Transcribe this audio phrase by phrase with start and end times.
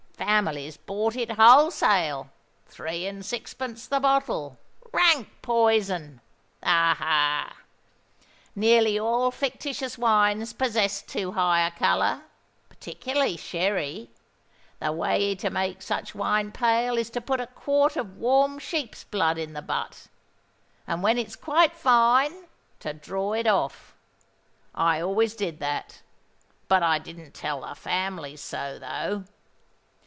[0.17, 6.21] Families bought it wholesale—three and sixpence the bottle—rank poison!
[6.63, 6.95] Ha!
[6.97, 7.57] ha!
[8.55, 14.09] Nearly all fictitious wines possess too high a colour—particularly sherry:
[14.79, 19.03] the way to make such wine pale is to put a quart of warm sheep's
[19.03, 20.05] blood in the butt,
[20.87, 22.45] and, when it's quite fine,
[22.79, 23.95] to draw it off.
[24.75, 29.25] I always did that—but I didn't tell the families so, though!